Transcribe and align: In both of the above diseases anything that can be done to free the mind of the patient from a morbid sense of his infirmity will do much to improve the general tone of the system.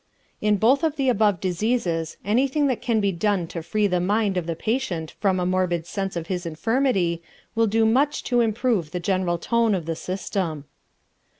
In 0.41 0.57
both 0.57 0.83
of 0.83 0.95
the 0.95 1.09
above 1.09 1.39
diseases 1.39 2.17
anything 2.25 2.65
that 2.65 2.81
can 2.81 3.01
be 3.01 3.11
done 3.11 3.45
to 3.49 3.61
free 3.61 3.85
the 3.85 3.99
mind 3.99 4.35
of 4.35 4.47
the 4.47 4.55
patient 4.55 5.11
from 5.19 5.39
a 5.39 5.45
morbid 5.45 5.85
sense 5.85 6.15
of 6.15 6.25
his 6.25 6.43
infirmity 6.43 7.21
will 7.53 7.67
do 7.67 7.85
much 7.85 8.23
to 8.23 8.41
improve 8.41 8.89
the 8.89 8.99
general 8.99 9.37
tone 9.37 9.75
of 9.75 9.85
the 9.85 9.95
system. 9.95 10.65